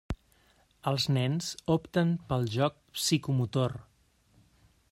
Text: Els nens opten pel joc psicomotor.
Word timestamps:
Els 0.91 1.05
nens 1.17 1.51
opten 1.75 2.15
pel 2.31 2.49
joc 2.57 2.81
psicomotor. 2.99 3.81